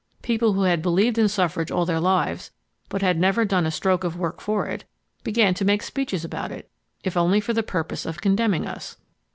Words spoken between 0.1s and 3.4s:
People who had believed in suffrage all their lives, but had